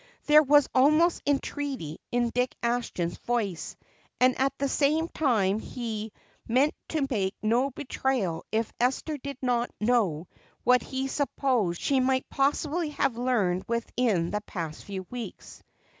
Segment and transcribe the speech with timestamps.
[0.25, 3.75] There was almost entreaty in Dick Ashton's voice
[4.19, 6.11] and at the same time he
[6.47, 10.27] meant to make no betrayal if Esther did not know
[10.63, 15.61] what he supposed she might possibly have learned within the past few weeks.